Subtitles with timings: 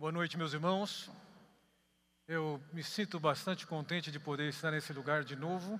[0.00, 1.10] Boa noite, meus irmãos.
[2.26, 5.78] Eu me sinto bastante contente de poder estar nesse lugar de novo,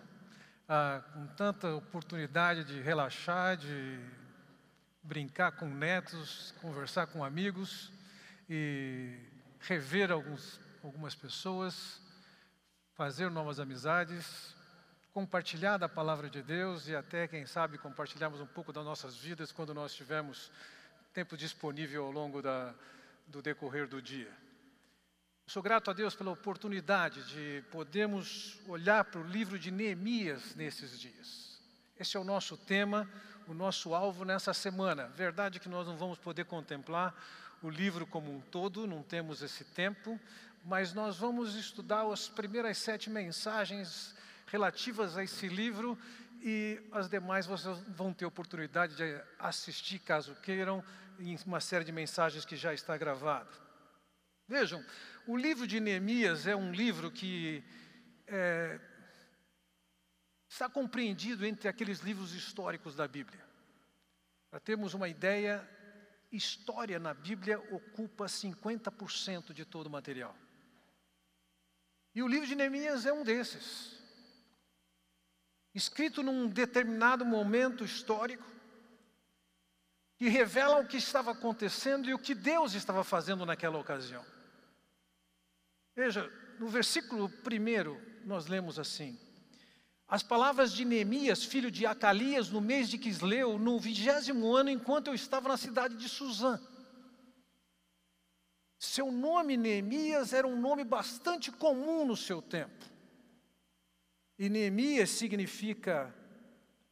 [0.69, 3.98] ah, com tanta oportunidade de relaxar, de
[5.03, 7.91] brincar com netos, conversar com amigos
[8.46, 9.19] e
[9.58, 11.98] rever alguns, algumas pessoas,
[12.92, 14.54] fazer novas amizades,
[15.14, 19.50] compartilhar da palavra de Deus e até, quem sabe, compartilharmos um pouco das nossas vidas
[19.50, 20.52] quando nós tivermos
[21.14, 22.74] tempo disponível ao longo da,
[23.30, 24.30] do decorrer do dia.
[25.47, 30.98] Sou grato a Deus pela oportunidade de podermos olhar para o livro de Neemias nesses
[30.98, 31.61] dias.
[31.98, 33.09] Esse é o nosso tema,
[33.47, 35.09] o nosso alvo nessa semana.
[35.09, 37.15] Verdade que nós não vamos poder contemplar
[37.62, 40.19] o livro como um todo, não temos esse tempo,
[40.65, 44.15] mas nós vamos estudar as primeiras sete mensagens
[44.47, 45.97] relativas a esse livro
[46.42, 50.83] e as demais vocês vão ter oportunidade de assistir, caso queiram,
[51.20, 53.51] em uma série de mensagens que já está gravada.
[54.48, 54.84] Vejam,
[55.27, 57.62] o livro de Neemias é um livro que
[58.27, 58.81] é,
[60.48, 63.45] está compreendido entre aqueles livros históricos da Bíblia.
[64.50, 65.69] Para termos uma ideia,
[66.33, 70.36] história na Bíblia ocupa 50% de todo o material.
[72.14, 74.00] E o livro de Neemias é um desses.
[75.73, 78.50] Escrito num determinado momento histórico,
[80.21, 84.23] que revela o que estava acontecendo e o que Deus estava fazendo naquela ocasião.
[85.97, 89.19] Veja, no versículo 1 nós lemos assim:
[90.07, 95.07] As palavras de Neemias, filho de Acalias, no mês de Quisleu, no vigésimo ano, enquanto
[95.07, 96.61] eu estava na cidade de Suzã.
[98.79, 102.85] Seu nome Neemias era um nome bastante comum no seu tempo.
[104.39, 106.15] E Neemias significa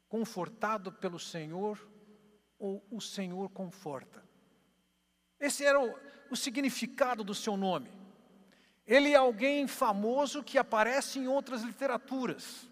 [0.08, 1.87] confortado pelo Senhor
[2.58, 4.22] ou o Senhor conforta.
[5.38, 5.94] Esse era o,
[6.30, 7.90] o significado do seu nome.
[8.86, 12.68] Ele é alguém famoso que aparece em outras literaturas.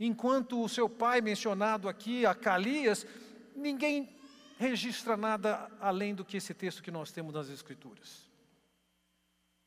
[0.00, 3.06] Enquanto o seu pai, mencionado aqui, Acalias,
[3.54, 4.08] ninguém
[4.58, 8.28] registra nada além do que esse texto que nós temos nas Escrituras.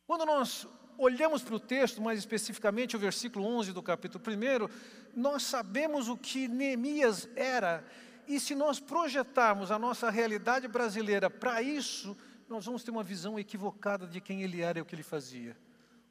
[0.06, 0.68] Quando nós
[0.98, 4.70] olhamos para o texto, mais especificamente o versículo 11 do capítulo 1,
[5.16, 7.86] nós sabemos o que Neemias era,
[8.28, 12.18] e se nós projetarmos a nossa realidade brasileira para isso,
[12.50, 15.58] nós vamos ter uma visão equivocada de quem ele era e o que ele fazia.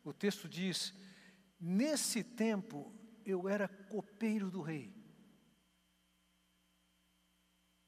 [0.05, 0.95] O texto diz:
[1.61, 2.93] Nesse tempo
[3.25, 4.95] eu era copeiro do rei.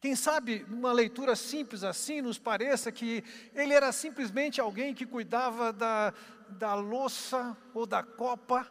[0.00, 5.72] Quem sabe, numa leitura simples assim, nos pareça que ele era simplesmente alguém que cuidava
[5.72, 6.14] da,
[6.50, 8.70] da louça ou da copa,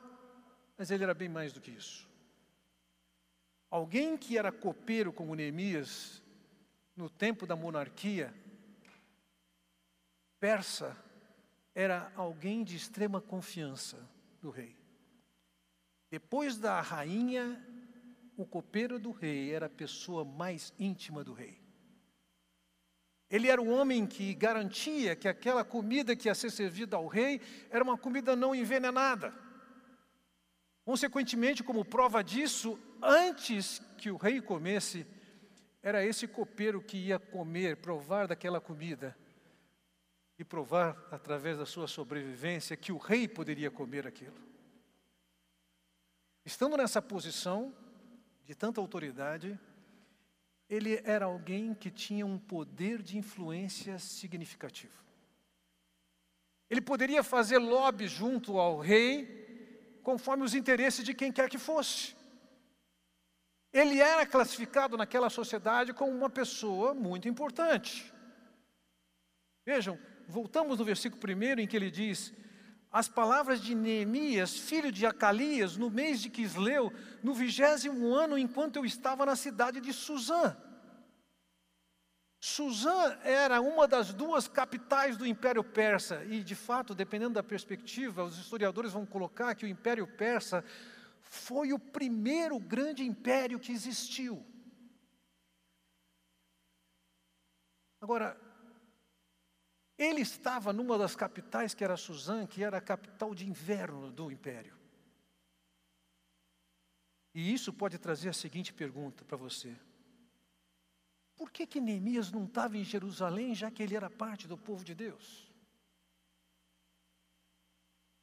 [0.78, 2.08] mas ele era bem mais do que isso.
[3.70, 6.24] Alguém que era copeiro como Neemias,
[6.96, 8.34] no tempo da monarquia
[10.40, 10.96] persa,
[11.76, 13.98] era alguém de extrema confiança
[14.42, 14.76] do rei.
[16.10, 17.62] Depois da rainha,
[18.38, 21.60] o copeiro do rei era a pessoa mais íntima do rei.
[23.30, 27.42] Ele era o homem que garantia que aquela comida que ia ser servida ao rei
[27.70, 29.34] era uma comida não envenenada.
[30.86, 35.06] Consequentemente, como prova disso, antes que o rei comesse,
[35.82, 39.18] era esse copeiro que ia comer, provar daquela comida
[40.38, 44.38] e provar, através da sua sobrevivência, que o rei poderia comer aquilo.
[46.46, 47.74] Estando nessa posição
[48.46, 49.60] de tanta autoridade,
[50.70, 54.94] ele era alguém que tinha um poder de influência significativo.
[56.70, 62.17] Ele poderia fazer lobby junto ao rei, conforme os interesses de quem quer que fosse.
[63.78, 68.12] Ele era classificado naquela sociedade como uma pessoa muito importante.
[69.64, 72.34] Vejam, voltamos no versículo 1 em que ele diz:
[72.92, 78.78] As palavras de Neemias, filho de Acalias, no mês de Quisleu, no vigésimo ano, enquanto
[78.78, 80.58] eu estava na cidade de Suzã.
[82.40, 88.24] Suzã era uma das duas capitais do Império Persa, e de fato, dependendo da perspectiva,
[88.24, 90.64] os historiadores vão colocar que o Império Persa
[91.30, 94.46] foi o primeiro grande império que existiu.
[98.00, 98.40] Agora,
[99.98, 104.32] ele estava numa das capitais, que era Suzã, que era a capital de inverno do
[104.32, 104.78] império.
[107.34, 109.76] E isso pode trazer a seguinte pergunta para você:
[111.36, 114.84] Por que que Neemias não estava em Jerusalém, já que ele era parte do povo
[114.84, 115.52] de Deus?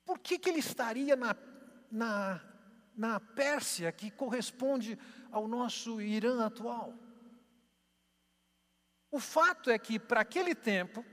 [0.04, 1.34] Por que que ele estaria na,
[1.90, 2.53] na,
[2.96, 4.98] na Pérsia, que corresponde
[5.30, 6.94] ao nosso Irã atual?
[9.10, 11.04] O fato é que, para aquele tempo,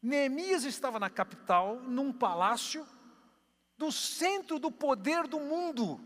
[0.00, 2.86] Neemias estava na capital, num palácio,
[3.76, 6.00] do centro do poder do mundo.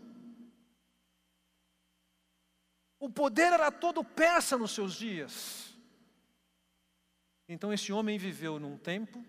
[2.99, 5.73] O poder era todo persa nos seus dias.
[7.47, 9.25] Então esse homem viveu num tempo,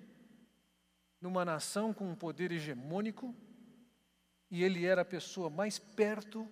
[1.20, 3.35] numa nação com um poder hegemônico,
[4.50, 6.49] e ele era a pessoa mais perto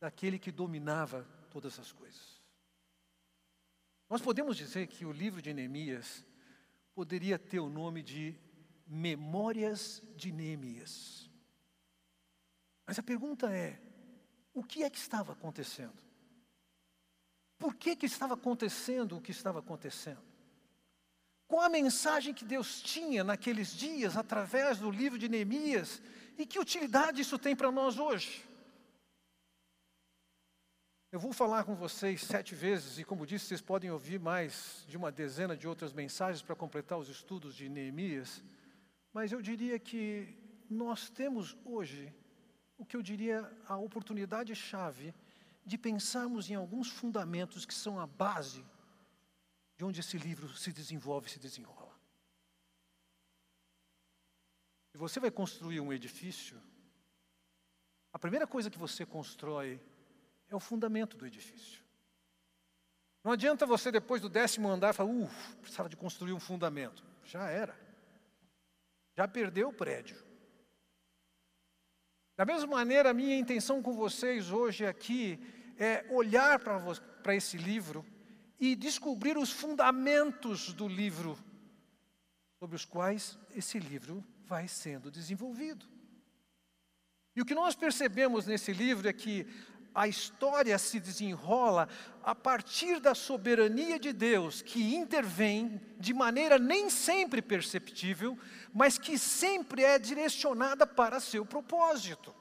[0.00, 2.40] daquele que dominava todas as coisas.
[4.08, 6.24] Nós podemos dizer que o livro de Neemias
[6.94, 8.38] poderia ter o nome de
[8.86, 11.28] Memórias de Neemias.
[12.86, 13.80] Mas a pergunta é:
[14.54, 16.06] o que é que estava acontecendo?
[17.58, 20.22] Por que, que estava acontecendo o que estava acontecendo?
[21.48, 26.00] Qual a mensagem que Deus tinha naqueles dias através do livro de Neemias
[26.38, 28.44] e que utilidade isso tem para nós hoje?
[31.12, 34.96] Eu vou falar com vocês sete vezes, e como disse, vocês podem ouvir mais de
[34.96, 38.42] uma dezena de outras mensagens para completar os estudos de Neemias,
[39.12, 40.36] mas eu diria que
[40.68, 42.12] nós temos hoje
[42.76, 45.14] o que eu diria a oportunidade chave
[45.64, 48.64] de pensarmos em alguns fundamentos que são a base
[49.76, 51.85] de onde esse livro se desenvolve e se desenrola.
[54.96, 56.58] Se você vai construir um edifício,
[58.10, 59.78] a primeira coisa que você constrói
[60.48, 61.82] é o fundamento do edifício.
[63.22, 67.04] Não adianta você, depois do décimo andar, falar, uff, precisava de construir um fundamento.
[67.26, 67.78] Já era.
[69.14, 70.16] Já perdeu o prédio.
[72.34, 75.38] Da mesma maneira, a minha intenção com vocês hoje aqui
[75.78, 78.02] é olhar para esse livro
[78.58, 81.38] e descobrir os fundamentos do livro
[82.58, 85.86] sobre os quais esse livro vai sendo desenvolvido.
[87.34, 89.46] E o que nós percebemos nesse livro é que
[89.94, 91.88] a história se desenrola
[92.22, 98.38] a partir da soberania de Deus, que intervém de maneira nem sempre perceptível,
[98.74, 102.34] mas que sempre é direcionada para seu propósito.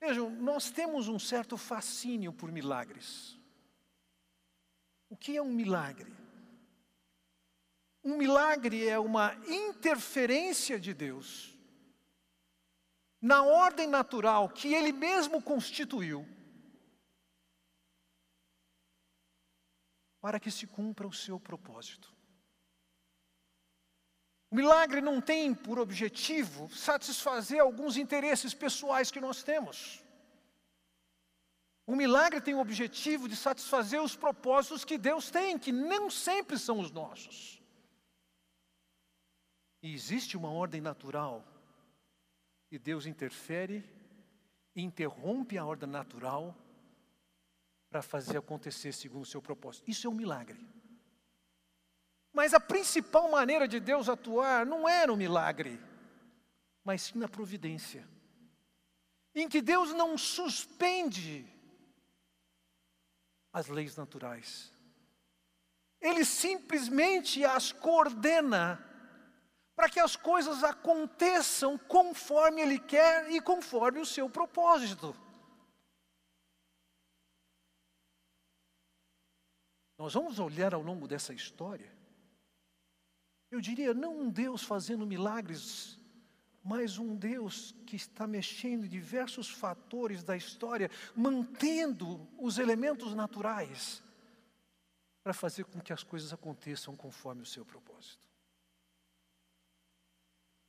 [0.00, 3.36] Vejam, nós temos um certo fascínio por milagres.
[5.08, 6.12] O que é um milagre?
[8.06, 11.52] Um milagre é uma interferência de Deus
[13.20, 16.24] na ordem natural que Ele mesmo constituiu,
[20.20, 22.14] para que se cumpra o seu propósito.
[24.52, 30.00] O milagre não tem por objetivo satisfazer alguns interesses pessoais que nós temos.
[31.84, 36.56] O milagre tem o objetivo de satisfazer os propósitos que Deus tem, que não sempre
[36.56, 37.55] são os nossos.
[39.86, 41.44] E existe uma ordem natural,
[42.72, 43.88] e Deus interfere,
[44.74, 46.58] interrompe a ordem natural
[47.88, 49.88] para fazer acontecer segundo o seu propósito.
[49.88, 50.58] Isso é um milagre.
[52.32, 55.80] Mas a principal maneira de Deus atuar não é no milagre,
[56.82, 58.04] mas sim na providência.
[59.36, 61.46] Em que Deus não suspende
[63.52, 64.68] as leis naturais.
[66.00, 68.85] Ele simplesmente as coordena
[69.76, 75.14] para que as coisas aconteçam conforme Ele quer e conforme o seu propósito.
[79.98, 81.96] Nós vamos olhar ao longo dessa história
[83.50, 85.98] eu diria, não um Deus fazendo milagres,
[86.62, 94.02] mas um Deus que está mexendo em diversos fatores da história, mantendo os elementos naturais
[95.22, 98.26] para fazer com que as coisas aconteçam conforme o seu propósito.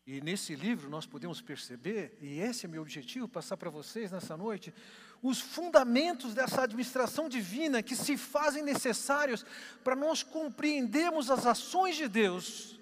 [0.07, 4.37] E nesse livro nós podemos perceber, e esse é meu objetivo, passar para vocês nessa
[4.37, 4.73] noite,
[5.21, 9.45] os fundamentos dessa administração divina que se fazem necessários
[9.83, 12.79] para nós compreendermos as ações de Deus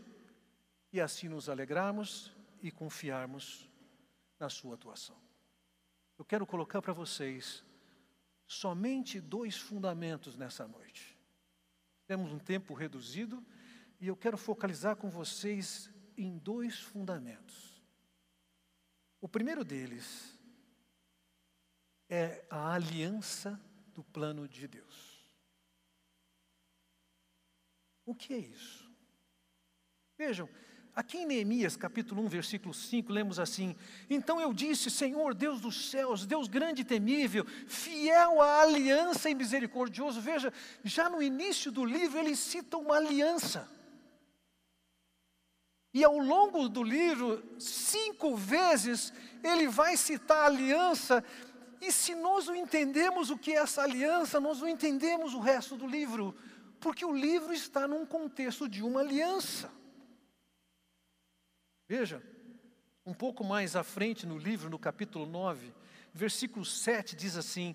[0.93, 3.67] e assim nos alegrarmos e confiarmos
[4.39, 5.17] na sua atuação.
[6.19, 7.63] Eu quero colocar para vocês
[8.45, 11.17] somente dois fundamentos nessa noite.
[12.05, 13.43] Temos um tempo reduzido
[13.99, 17.81] e eu quero focalizar com vocês em dois fundamentos.
[19.21, 20.37] O primeiro deles
[22.09, 23.59] é a aliança
[23.93, 25.25] do plano de Deus.
[28.05, 28.87] O que é isso?
[30.17, 30.47] Vejam,
[30.93, 33.75] aqui em Neemias capítulo 1, versículo 5, lemos assim:
[34.09, 39.33] Então eu disse, Senhor, Deus dos céus, Deus grande e temível, fiel à aliança e
[39.33, 40.21] misericordioso.
[40.21, 40.53] Veja,
[40.83, 43.67] já no início do livro ele cita uma aliança.
[45.95, 51.23] E ao longo do livro, cinco vezes, ele vai citar a aliança
[51.79, 55.77] e se nós não entendemos o que é essa aliança, nós não entendemos o resto
[55.77, 56.35] do livro,
[56.81, 59.71] Porque o livro está num contexto de uma aliança.
[61.87, 62.21] Veja,
[63.05, 65.73] um pouco mais à frente no livro, no capítulo 9,
[66.13, 67.73] versículo 7 diz assim: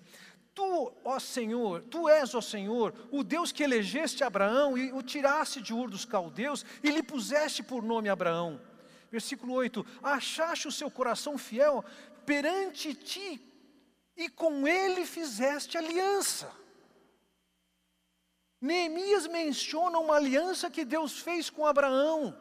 [0.53, 5.61] Tu, ó Senhor, tu és, ó Senhor, o Deus que elegeste Abraão e o tiraste
[5.61, 8.59] de Ur dos caldeus e lhe puseste por nome Abraão.
[9.09, 11.83] Versículo 8: Achaste o seu coração fiel
[12.25, 13.41] perante ti
[14.15, 16.51] e com ele fizeste aliança.
[18.59, 22.37] Neemias menciona uma aliança que Deus fez com Abraão.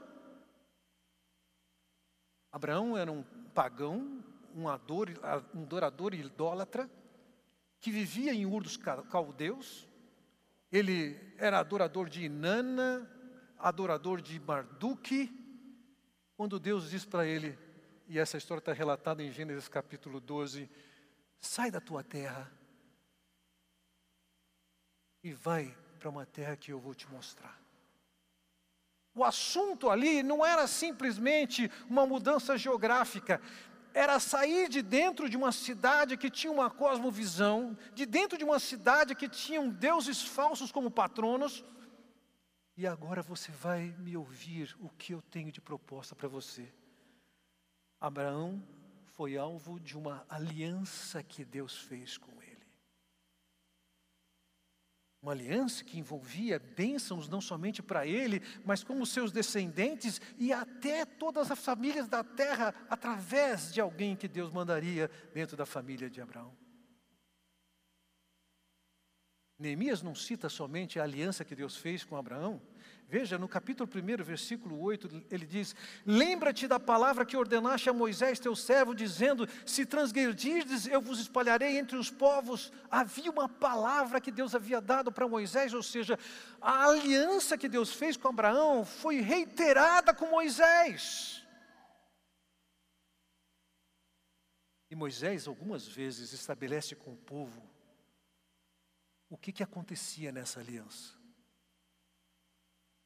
[2.53, 3.23] Abraão era um
[3.55, 4.23] pagão,
[4.55, 6.91] um, ador, adorador idólatra,
[7.81, 9.89] que vivia em Ur dos Caldeus.
[10.71, 13.11] Ele era adorador de Inanna,
[13.59, 15.33] adorador de Marduk.
[16.37, 17.59] Quando Deus diz para ele,
[18.07, 20.71] e essa história está relatada em Gênesis capítulo 12:
[21.41, 22.51] sai da tua terra
[25.23, 27.61] e vai para uma terra que eu vou te mostrar.
[29.15, 33.41] O assunto ali não era simplesmente uma mudança geográfica,
[33.93, 38.59] era sair de dentro de uma cidade que tinha uma cosmovisão, de dentro de uma
[38.59, 41.65] cidade que tinham deuses falsos como patronos,
[42.77, 46.73] e agora você vai me ouvir o que eu tenho de proposta para você.
[48.01, 48.63] Abraão
[49.05, 52.40] foi alvo de uma aliança que Deus fez com.
[55.23, 61.05] Uma aliança que envolvia bênçãos não somente para ele, mas como seus descendentes e até
[61.05, 66.23] todas as famílias da terra, através de alguém que Deus mandaria dentro da família de
[66.23, 66.57] Abraão.
[69.59, 72.63] Neemias não cita somente a aliança que Deus fez com Abraão,
[73.11, 75.75] Veja, no capítulo 1, versículo 8, ele diz:
[76.07, 81.77] Lembra-te da palavra que ordenaste a Moisés, teu servo, dizendo: Se transgredirdes, eu vos espalharei
[81.77, 82.73] entre os povos.
[82.89, 86.17] Havia uma palavra que Deus havia dado para Moisés, ou seja,
[86.61, 91.45] a aliança que Deus fez com Abraão foi reiterada com Moisés.
[94.89, 97.61] E Moisés, algumas vezes, estabelece com o povo
[99.29, 101.20] o que, que acontecia nessa aliança.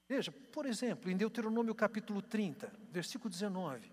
[0.08, 3.90] Veja, por exemplo, em Deuteronômio capítulo 30, versículo 19: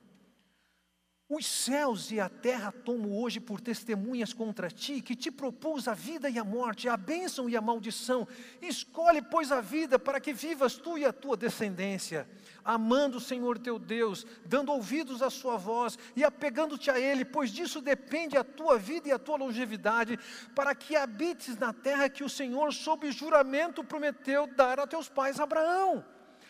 [1.30, 5.94] Os céus e a terra tomo hoje por testemunhas contra ti, que te propus a
[5.94, 8.28] vida e a morte, a bênção e a maldição.
[8.62, 12.28] Escolhe, pois, a vida para que vivas tu e a tua descendência,
[12.64, 17.52] amando o Senhor teu Deus, dando ouvidos à sua voz e apegando-te a Ele, pois
[17.52, 20.20] disso depende a tua vida e a tua longevidade,
[20.56, 25.40] para que habites na terra que o Senhor, sob juramento, prometeu dar a teus pais
[25.40, 26.06] Abraão.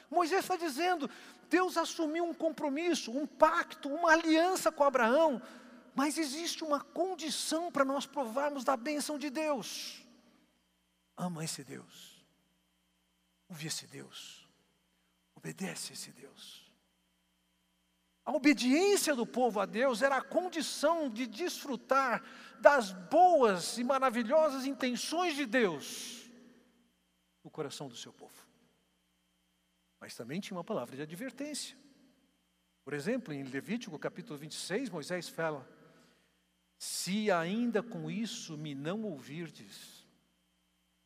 [0.09, 1.09] Moisés está dizendo:
[1.49, 5.41] Deus assumiu um compromisso, um pacto, uma aliança com Abraão,
[5.95, 10.05] mas existe uma condição para nós provarmos da bênção de Deus.
[11.17, 12.25] Ama esse Deus,
[13.49, 14.40] ouve esse Deus,
[15.41, 16.71] obedece esse Deus.
[18.24, 22.24] A obediência do povo a Deus era a condição de desfrutar
[22.62, 26.29] das boas e maravilhosas intenções de Deus
[27.43, 28.51] no coração do seu povo
[30.01, 31.77] mas também tinha uma palavra de advertência.
[32.83, 35.69] Por exemplo, em Levítico capítulo 26, Moisés fala:
[36.79, 40.03] Se ainda com isso me não ouvirdes,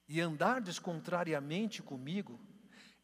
[0.07, 2.39] e andardes contrariamente comigo,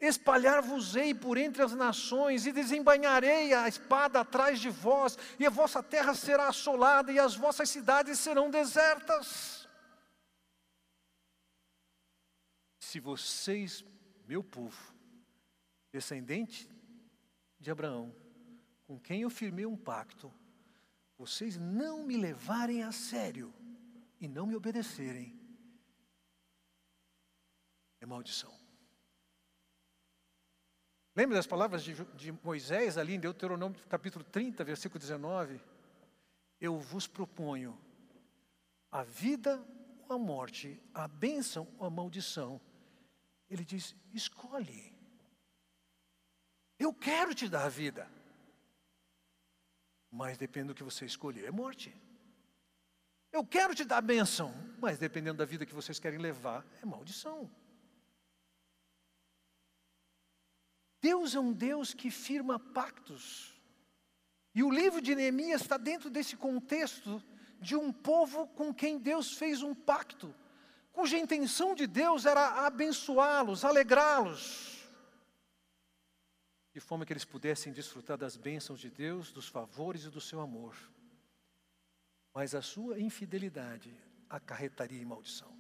[0.02, 5.84] espalhar-vos-ei por entre as nações, e desembainharei a espada atrás de vós, e a vossa
[5.84, 9.70] terra será assolada, e as vossas cidades serão desertas.
[12.80, 13.86] Se vocês,
[14.28, 14.94] meu povo,
[15.94, 16.70] descendente
[17.60, 18.14] de Abraão,
[18.86, 20.34] com quem eu firmei um pacto,
[21.18, 23.54] vocês não me levarem a sério
[24.20, 25.40] e não me obedecerem,
[28.02, 28.61] é maldição.
[31.16, 35.60] Lembra das palavras de, de, Moisés ali em Deuteronômio capítulo 30, versículo 19?
[36.60, 37.78] Eu vos proponho
[38.90, 39.62] a vida
[40.08, 42.62] ou a morte, a bênção ou a maldição.
[43.50, 44.94] Ele diz: escolhe.
[46.80, 48.08] Eu quero te dar a vida.
[50.10, 51.96] Mas depende do que você escolher, é morte.
[53.32, 56.86] Eu quero te dar a bênção, mas dependendo da vida que vocês querem levar, é
[56.86, 57.50] maldição.
[61.02, 63.60] Deus é um Deus que firma pactos.
[64.54, 67.22] E o livro de Neemias está dentro desse contexto
[67.60, 70.34] de um povo com quem Deus fez um pacto,
[70.92, 74.82] cuja intenção de Deus era abençoá-los, alegrá-los
[76.74, 80.40] de forma que eles pudessem desfrutar das bênçãos de Deus, dos favores e do seu
[80.40, 80.76] amor.
[82.34, 83.94] Mas a sua infidelidade
[84.30, 85.54] acarretaria em maldição.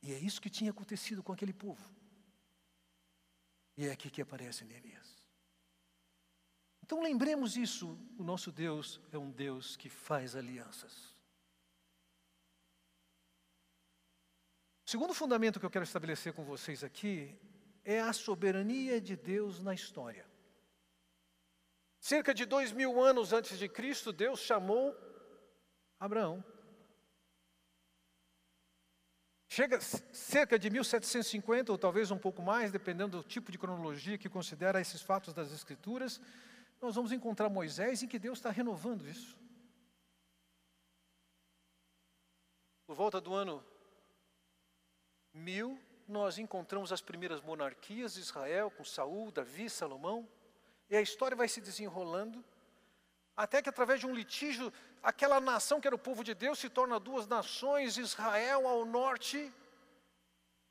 [0.00, 1.92] E é isso que tinha acontecido com aquele povo.
[3.76, 5.24] E é aqui que aparece Neemias.
[6.82, 11.14] Então lembremos isso: o nosso Deus é um Deus que faz alianças.
[14.86, 17.34] O segundo fundamento que eu quero estabelecer com vocês aqui
[17.84, 20.26] é a soberania de Deus na história.
[21.98, 24.94] Cerca de dois mil anos antes de Cristo, Deus chamou
[25.98, 26.44] Abraão.
[29.48, 34.28] Chega cerca de 1750, ou talvez um pouco mais, dependendo do tipo de cronologia que
[34.28, 36.20] considera esses fatos das Escrituras,
[36.80, 39.36] nós vamos encontrar Moisés em que Deus está renovando isso.
[42.86, 43.64] Por volta do ano
[45.32, 50.28] mil, nós encontramos as primeiras monarquias de Israel, com Saul, Davi, Salomão,
[50.90, 52.44] e a história vai se desenrolando,
[53.36, 54.72] até que através de um litígio,
[55.04, 59.52] aquela nação que era o povo de Deus se torna duas nações, Israel ao norte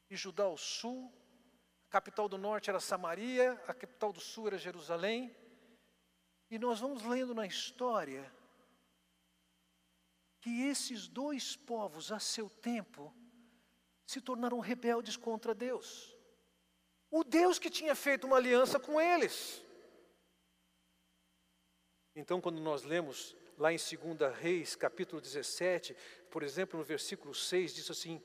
[0.09, 1.13] e Judá ao sul.
[1.87, 5.33] A capital do norte era Samaria, a capital do sul era Jerusalém.
[6.49, 8.29] E nós vamos lendo na história
[10.41, 13.13] que esses dois povos, a seu tempo,
[14.05, 16.17] se tornaram rebeldes contra Deus.
[17.09, 19.63] O Deus que tinha feito uma aliança com eles.
[22.15, 25.95] Então, quando nós lemos lá em 2 Reis, capítulo 17,
[26.29, 28.21] por exemplo, no versículo 6, diz assim: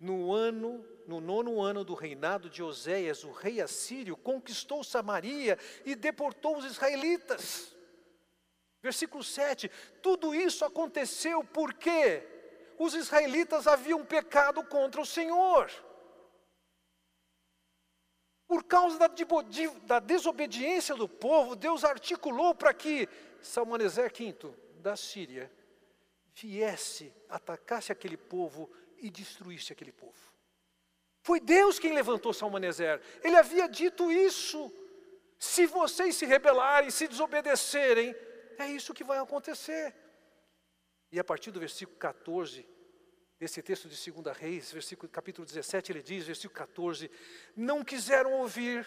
[0.00, 5.94] No ano, no nono ano do reinado de Oséias, o rei assírio conquistou Samaria e
[5.94, 7.76] deportou os israelitas.
[8.82, 12.26] Versículo 7: Tudo isso aconteceu porque
[12.78, 15.70] os israelitas haviam pecado contra o Senhor.
[18.46, 19.10] Por causa da,
[19.82, 23.06] da desobediência do povo, Deus articulou para que
[23.42, 25.50] Salmaneser V da Síria
[26.34, 30.18] viesse, atacasse aquele povo e destruísse aquele povo.
[31.22, 33.00] Foi Deus quem levantou Salmaneser.
[33.22, 34.72] Ele havia dito isso.
[35.38, 38.14] Se vocês se rebelarem, se desobedecerem,
[38.58, 39.94] é isso que vai acontecer.
[41.12, 42.66] E a partir do versículo 14,
[43.38, 47.10] desse texto de 2 Reis, versículo, capítulo 17, ele diz, versículo 14:
[47.56, 48.86] Não quiseram ouvir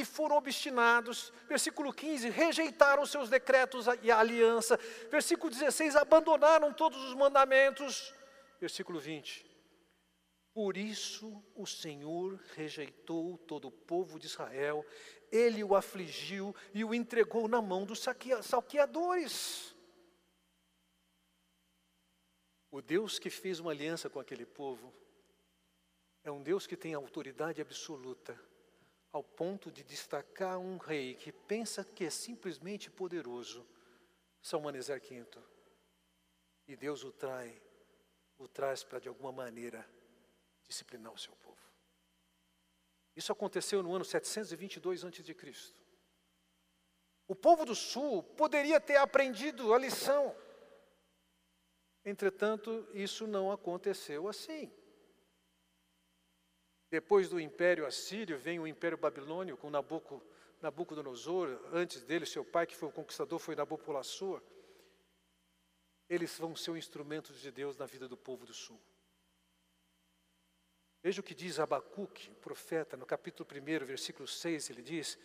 [0.00, 1.32] e foram obstinados.
[1.48, 4.78] Versículo 15: rejeitaram seus decretos e a aliança.
[5.10, 8.14] Versículo 16: abandonaram todos os mandamentos.
[8.60, 9.48] Versículo 20:
[10.58, 14.84] por isso o Senhor rejeitou todo o povo de Israel,
[15.30, 18.04] ele o afligiu e o entregou na mão dos
[18.42, 19.72] salqueadores.
[22.72, 24.92] O Deus que fez uma aliança com aquele povo
[26.24, 28.36] é um Deus que tem autoridade absoluta,
[29.12, 33.66] ao ponto de destacar um rei que pensa que é simplesmente poderoso,
[34.40, 35.26] Salmaneser V.
[36.66, 37.60] E Deus o trai,
[38.36, 39.88] o traz para de alguma maneira
[40.64, 41.56] disciplinar o seu povo.
[43.16, 45.74] Isso aconteceu no ano 722 a.C.
[47.26, 50.36] O povo do sul poderia ter aprendido a lição.
[52.04, 54.72] Entretanto, isso não aconteceu assim.
[56.90, 60.22] Depois do Império Assírio, vem o Império Babilônio com Nabuco,
[60.62, 64.40] Nabucodonosor, antes dele, seu pai, que foi o conquistador, foi Nabopolassar.
[66.08, 68.80] Eles vão ser instrumentos de Deus na vida do povo do sul.
[71.02, 75.18] Veja o que diz Abacuque, profeta, no capítulo 1, versículo 6, ele diz: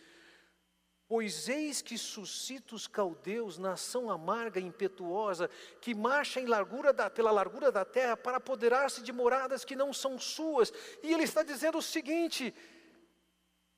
[1.06, 7.30] Pois eis que suscita os caldeus, nação amarga e impetuosa, que marcha largura da, pela
[7.30, 10.72] largura da terra para apoderar-se de moradas que não são suas.
[11.02, 12.54] E ele está dizendo o seguinte: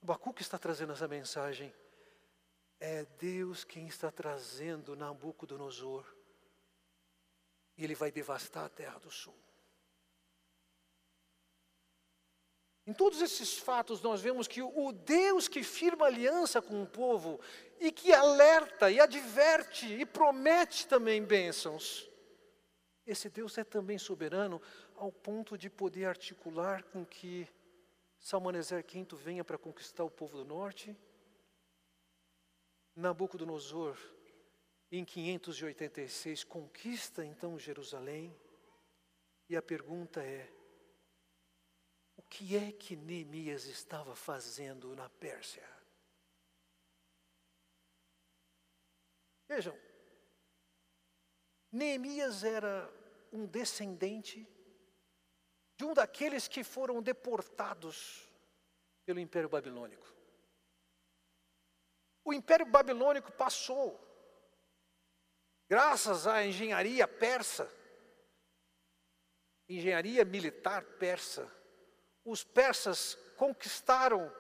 [0.01, 1.75] Abacuque está trazendo essa mensagem.
[2.79, 6.07] É Deus quem está trazendo Nabucodonosor.
[7.77, 9.35] E ele vai devastar a terra do sul.
[12.87, 17.41] Em todos esses fatos, nós vemos que o Deus que firma aliança com o povo
[17.81, 22.09] e que alerta e adverte e promete também bênçãos,
[23.07, 24.61] esse Deus é também soberano
[24.97, 27.49] ao ponto de poder articular com que
[28.19, 30.97] Salmaneser V venha para conquistar o povo do norte.
[32.97, 33.97] Nabucodonosor,
[34.91, 38.35] em 586, conquista então Jerusalém.
[39.49, 40.51] E a pergunta é:
[42.29, 45.67] que é que Neemias estava fazendo na Pérsia?
[49.49, 49.79] Vejam,
[51.71, 52.91] Neemias era
[53.33, 54.47] um descendente
[55.77, 58.29] de um daqueles que foram deportados
[59.05, 60.07] pelo Império Babilônico.
[62.25, 64.01] O Império Babilônico passou,
[65.69, 67.71] graças à engenharia persa,
[69.69, 71.47] engenharia militar persa,
[72.27, 74.31] os persas conquistaram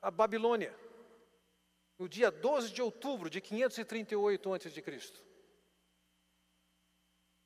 [0.00, 0.74] a Babilônia,
[1.98, 5.12] no dia 12 de outubro de 538 a.C.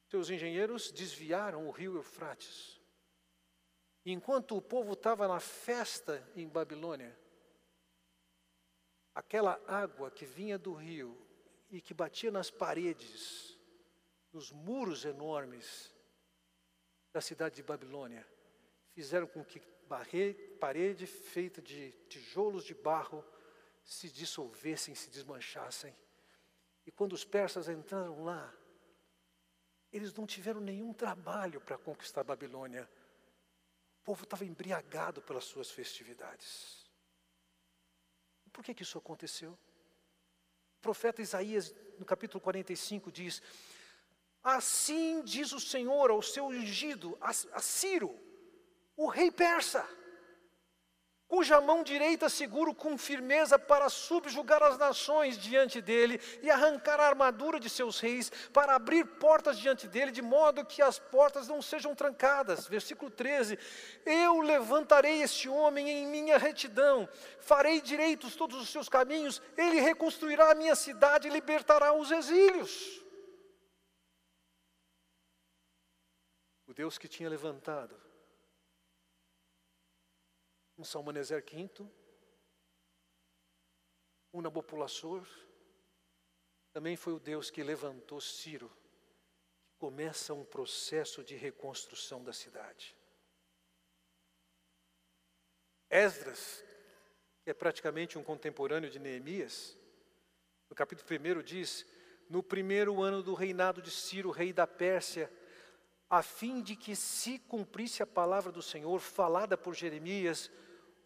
[0.09, 2.81] Seus engenheiros desviaram o rio Eufrates.
[4.07, 7.19] Enquanto o povo estava na festa em Babilônia,
[9.15, 11.17] aquela água que vinha do rio
[11.71, 13.59] e que batia nas paredes,
[14.33, 15.93] nos muros enormes
[17.13, 18.27] da cidade de Babilônia,
[18.93, 19.61] fizeram com que
[20.61, 23.25] parede feita de tijolos de barro
[23.85, 25.95] se dissolvessem, se desmanchassem.
[26.87, 28.55] E quando os persas entraram lá,
[29.93, 32.89] eles não tiveram nenhum trabalho para conquistar a Babilônia.
[34.01, 36.89] O povo estava embriagado pelas suas festividades.
[38.53, 39.53] Por que, que isso aconteceu?
[40.79, 43.43] O profeta Isaías, no capítulo 45, diz:
[44.43, 48.19] Assim diz o Senhor ao seu ungido, a Ciro,
[49.01, 49.89] o rei persa
[51.27, 57.07] cuja mão direita seguro com firmeza para subjugar as nações diante dele e arrancar a
[57.07, 61.63] armadura de seus reis, para abrir portas diante dele, de modo que as portas não
[61.63, 62.67] sejam trancadas.
[62.67, 63.57] Versículo 13:
[64.05, 67.09] Eu levantarei este homem em minha retidão,
[67.39, 73.01] farei direitos todos os seus caminhos, ele reconstruirá a minha cidade e libertará os exílios.
[76.67, 78.10] O Deus que tinha levantado
[80.81, 81.87] um Salmaneser V,
[84.33, 85.23] um Nabopolassar,
[86.73, 88.71] também foi o Deus que levantou Ciro,
[89.67, 92.97] que começa um processo de reconstrução da cidade.
[95.91, 96.65] Esdras,
[97.45, 99.77] que é praticamente um contemporâneo de Neemias,
[100.71, 101.85] no capítulo 1 diz:
[102.27, 105.31] No primeiro ano do reinado de Ciro, rei da Pérsia,
[106.09, 110.51] a fim de que se cumprisse a palavra do Senhor falada por Jeremias,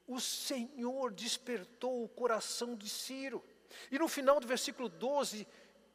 [0.07, 3.43] o Senhor despertou o coração de Ciro.
[3.91, 5.47] E no final do versículo 12,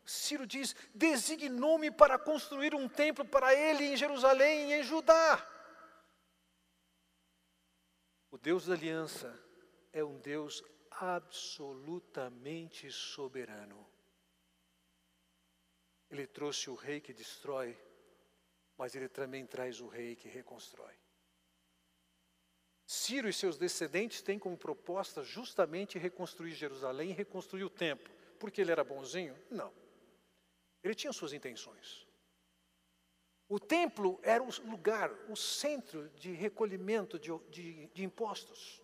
[0.05, 5.45] Ciro diz: Designou-me para construir um templo para ele em Jerusalém e em Judá.
[8.31, 9.37] O Deus da aliança
[9.91, 13.87] é um Deus absolutamente soberano.
[16.09, 17.77] Ele trouxe o rei que destrói,
[18.77, 20.95] mas ele também traz o rei que reconstrói.
[22.91, 28.12] Ciro e seus descendentes têm como proposta justamente reconstruir Jerusalém e reconstruir o templo.
[28.39, 29.38] Porque ele era bonzinho?
[29.52, 29.71] Não.
[30.84, 32.08] Ele tinha suas intenções.
[33.47, 38.82] O templo era o lugar, o centro de recolhimento de, de, de impostos.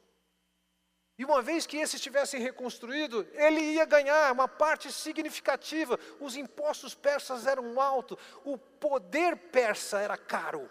[1.17, 5.99] E uma vez que esse estivesse reconstruído, ele ia ganhar uma parte significativa.
[6.19, 10.69] Os impostos persas eram altos, o poder persa era caro.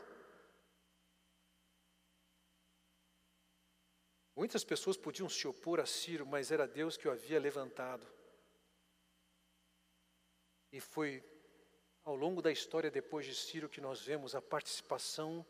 [4.36, 8.06] Muitas pessoas podiam se opor a Ciro, mas era Deus que o havia levantado.
[10.72, 11.22] E foi
[12.04, 15.46] ao longo da história depois de Ciro que nós vemos a participação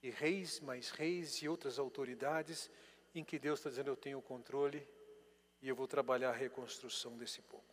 [0.00, 2.70] de reis, mais reis e outras autoridades,
[3.14, 4.86] em que Deus está dizendo: Eu tenho o controle
[5.60, 7.64] e eu vou trabalhar a reconstrução desse povo.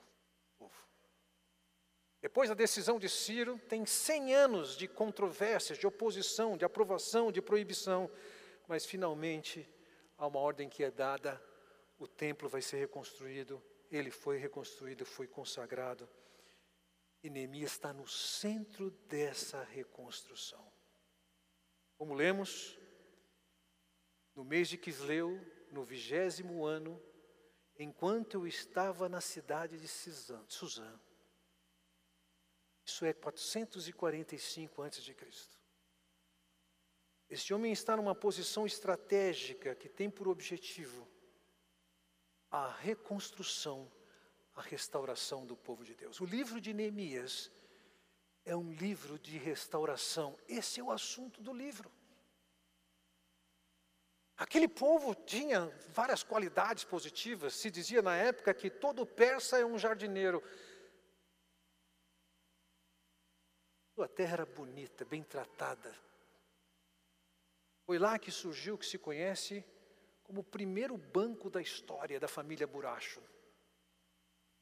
[2.21, 7.41] Depois da decisão de Ciro, tem 100 anos de controvérsias, de oposição, de aprovação, de
[7.41, 8.09] proibição
[8.71, 9.67] mas finalmente
[10.17, 11.43] há uma ordem que é dada,
[11.99, 16.07] o templo vai ser reconstruído, ele foi reconstruído, foi consagrado.
[17.21, 20.65] E Neemias está no centro dessa reconstrução.
[21.97, 22.79] Como lemos,
[24.33, 25.37] no mês de Quisleu,
[25.69, 26.97] no vigésimo ano,
[27.77, 30.97] enquanto eu estava na cidade de Suzã,
[32.85, 35.60] isso é 445 a.C.
[37.31, 41.07] Este homem está numa posição estratégica que tem por objetivo
[42.51, 43.89] a reconstrução,
[44.53, 46.19] a restauração do povo de Deus.
[46.19, 47.49] O livro de Neemias
[48.43, 50.37] é um livro de restauração.
[50.45, 51.89] Esse é o assunto do livro.
[54.35, 57.53] Aquele povo tinha várias qualidades positivas.
[57.53, 60.43] Se dizia na época que todo persa é um jardineiro.
[63.95, 66.10] Sua terra era bonita, bem tratada
[67.91, 69.65] foi lá que surgiu o que se conhece
[70.23, 73.21] como o primeiro banco da história da família Buracho.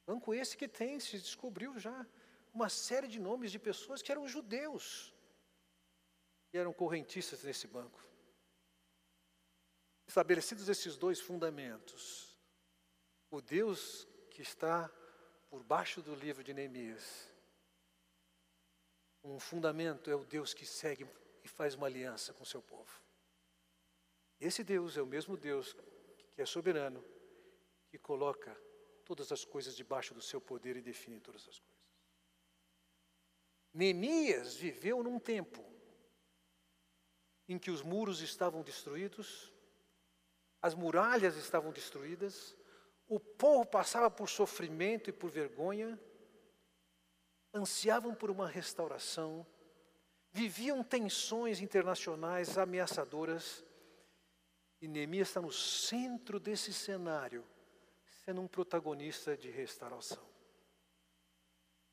[0.04, 2.08] Banco esse que tem, se descobriu já,
[2.52, 5.14] uma série de nomes de pessoas que eram judeus
[6.52, 8.02] e eram correntistas nesse banco.
[10.08, 12.36] Estabelecidos esses dois fundamentos,
[13.30, 14.90] o Deus que está
[15.52, 17.30] por baixo do livro de Neemias,
[19.24, 21.08] um fundamento é o Deus que segue
[21.44, 23.08] e faz uma aliança com o seu povo.
[24.40, 25.76] Esse Deus é o mesmo Deus
[26.34, 27.04] que é soberano,
[27.90, 28.56] que coloca
[29.04, 31.80] todas as coisas debaixo do seu poder e define todas as coisas.
[33.74, 35.64] Neemias viveu num tempo
[37.48, 39.52] em que os muros estavam destruídos,
[40.62, 42.56] as muralhas estavam destruídas,
[43.08, 46.00] o povo passava por sofrimento e por vergonha,
[47.54, 49.46] ansiavam por uma restauração,
[50.32, 53.66] viviam tensões internacionais ameaçadoras,
[54.82, 57.46] e Neemias está no centro desse cenário,
[58.24, 60.24] sendo um protagonista de restauração.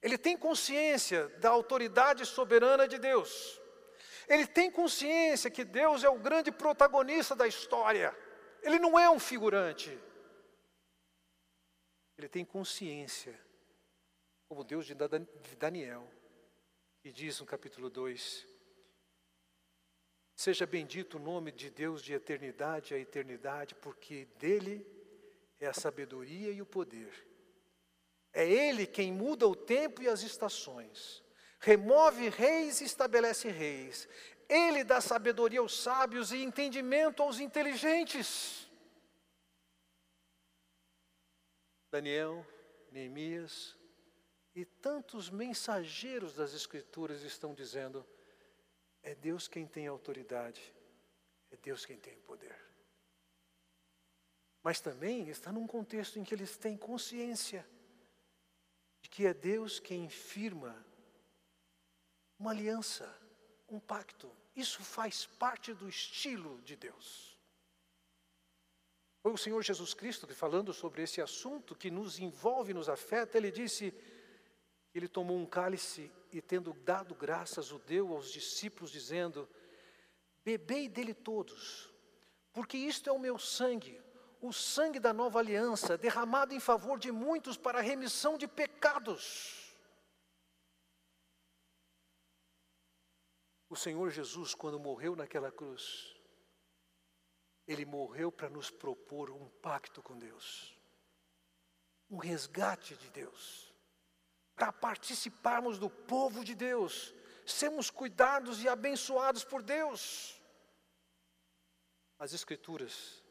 [0.01, 3.61] Ele tem consciência da autoridade soberana de Deus.
[4.29, 8.17] Ele tem consciência que Deus é o grande protagonista da história.
[8.63, 9.99] Ele não é um figurante.
[12.17, 13.39] Ele tem consciência,
[14.49, 14.95] como Deus de
[15.59, 16.09] Daniel,
[17.01, 18.47] que diz no capítulo 2:
[20.37, 24.87] Seja bendito o nome de Deus de eternidade a eternidade, porque dele
[25.59, 27.11] é a sabedoria e o poder.
[28.35, 31.25] É ele quem muda o tempo e as estações,
[31.59, 34.07] remove reis e estabelece reis.
[34.47, 38.69] Ele dá sabedoria aos sábios e entendimento aos inteligentes.
[41.91, 42.47] Daniel,
[42.93, 43.75] Neemias
[44.55, 48.07] e tantos mensageiros das Escrituras estão dizendo:
[49.07, 50.61] é Deus quem tem autoridade,
[51.53, 52.59] é Deus quem tem poder.
[54.65, 57.65] Mas também está num contexto em que eles têm consciência
[59.01, 60.85] de que é Deus quem firma
[62.37, 63.09] uma aliança,
[63.69, 64.29] um pacto.
[64.57, 67.39] Isso faz parte do estilo de Deus.
[69.23, 73.39] Foi o Senhor Jesus Cristo que, falando sobre esse assunto que nos envolve, nos afeta,
[73.39, 73.95] ele disse:
[74.97, 79.47] ele tomou um cálice e, tendo dado graças, o deu aos discípulos, dizendo:
[80.43, 81.93] Bebei dele todos,
[82.53, 84.01] porque isto é o meu sangue,
[84.41, 89.77] o sangue da nova aliança, derramado em favor de muitos para a remissão de pecados.
[93.69, 96.17] O Senhor Jesus, quando morreu naquela cruz,
[97.67, 100.75] ele morreu para nos propor um pacto com Deus,
[102.09, 103.76] um resgate de Deus
[104.57, 107.15] para participarmos do povo de Deus,
[107.45, 110.41] sermos cuidados e abençoados por Deus.
[112.19, 113.23] As Escrituras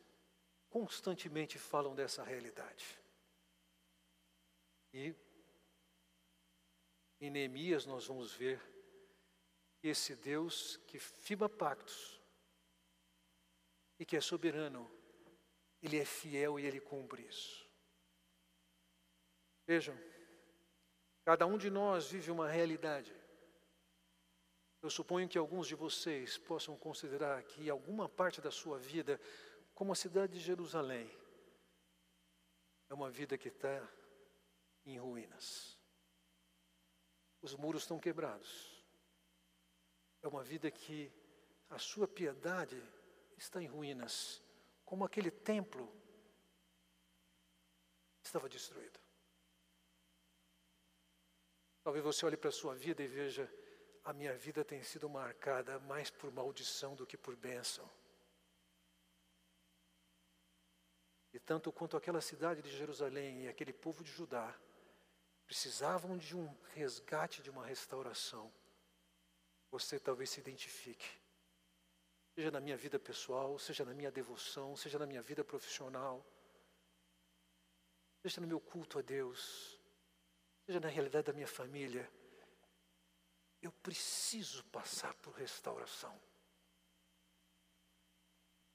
[0.69, 2.99] constantemente falam dessa realidade.
[4.93, 5.15] E
[7.19, 8.61] em Neemias nós vamos ver
[9.81, 12.21] esse Deus que firma pactos
[13.97, 14.91] e que é soberano,
[15.81, 17.67] ele é fiel e ele cumpre isso.
[19.65, 19.97] Vejam,
[21.25, 23.11] Cada um de nós vive uma realidade.
[24.79, 29.19] Eu suponho que alguns de vocês possam considerar que alguma parte da sua vida,
[29.73, 31.09] como a cidade de Jerusalém,
[32.87, 33.81] é uma vida que está
[34.85, 35.79] em ruínas.
[37.41, 38.85] Os muros estão quebrados.
[40.21, 41.11] É uma vida que
[41.71, 42.79] a sua piedade
[43.35, 44.43] está em ruínas,
[44.85, 45.91] como aquele templo
[48.21, 49.04] estava destruído.
[51.85, 53.47] Talvez você olhe para a sua vida e veja:
[54.03, 57.87] a minha vida tem sido marcada mais por maldição do que por bênção.
[61.31, 64.59] E tanto quanto aquela cidade de Jerusalém e aquele povo de Judá
[65.45, 68.51] precisavam de um resgate, de uma restauração,
[69.69, 71.07] você talvez se identifique.
[72.33, 76.25] Seja na minha vida pessoal, seja na minha devoção, seja na minha vida profissional,
[78.23, 79.74] seja no meu culto a Deus,
[80.65, 82.09] seja na realidade da minha família,
[83.61, 86.19] eu preciso passar por restauração.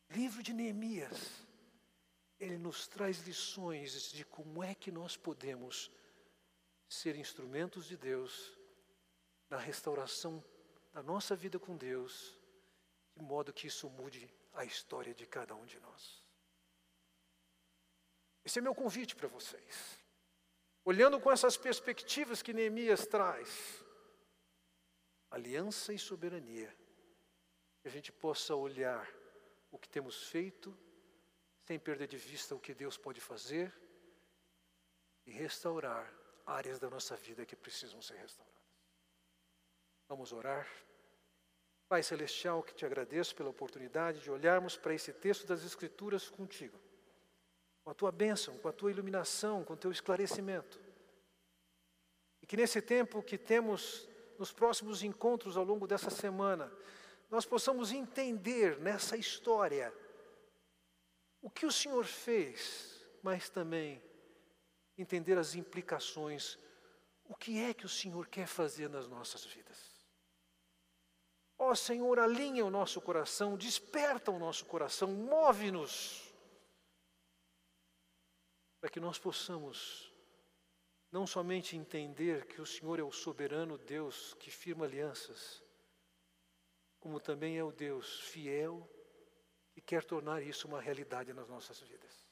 [0.09, 1.47] Livro de Neemias,
[2.39, 5.91] ele nos traz lições de como é que nós podemos
[6.89, 8.57] ser instrumentos de Deus
[9.49, 10.45] na restauração
[10.93, 12.37] da nossa vida com Deus,
[13.15, 16.25] de modo que isso mude a história de cada um de nós.
[18.45, 20.00] Esse é meu convite para vocês.
[20.85, 23.85] Olhando com essas perspectivas que Neemias traz,
[25.31, 26.75] aliança e soberania,
[27.83, 29.07] que a gente possa olhar
[29.71, 30.77] o que temos feito,
[31.67, 33.73] sem perder de vista o que Deus pode fazer
[35.27, 36.13] e restaurar
[36.47, 38.61] áreas da nossa vida que precisam ser restauradas.
[40.09, 40.69] Vamos orar.
[41.89, 46.90] Pai Celestial, que te agradeço pela oportunidade de olharmos para esse texto das Escrituras contigo
[47.83, 50.81] com a tua bênção, com a tua iluminação, com o teu esclarecimento.
[52.43, 56.73] E que nesse tempo que temos nos próximos encontros ao longo dessa semana,
[57.31, 59.93] nós possamos entender nessa história
[61.43, 64.03] o que o Senhor fez, mas também
[64.97, 66.59] entender as implicações,
[67.25, 69.79] o que é que o Senhor quer fazer nas nossas vidas.
[71.59, 76.30] Ó Senhor, alinha o nosso coração, desperta o nosso coração, move-nos,
[78.81, 80.13] para que nós possamos
[81.13, 85.63] não somente entender que o Senhor é o soberano Deus que firma alianças,
[86.99, 88.89] como também é o Deus fiel
[89.77, 92.27] e quer tornar isso uma realidade nas nossas vidas.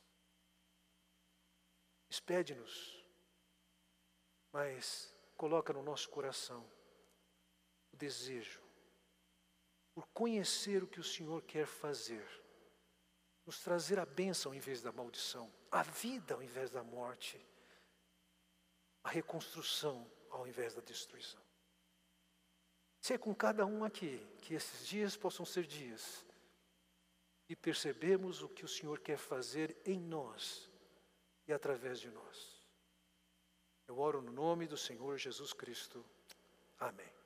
[2.08, 3.04] Despede-nos,
[4.52, 6.68] mas coloca no nosso coração
[7.92, 8.62] o desejo
[9.94, 12.24] por conhecer o que o Senhor quer fazer,
[13.48, 17.40] nos trazer a bênção em vez da maldição, a vida ao invés da morte,
[19.02, 21.40] a reconstrução ao invés da destruição.
[23.00, 26.26] Se é com cada um aqui que esses dias possam ser dias
[27.48, 30.68] e percebemos o que o Senhor quer fazer em nós
[31.46, 32.62] e através de nós.
[33.86, 36.04] Eu oro no nome do Senhor Jesus Cristo.
[36.78, 37.17] Amém.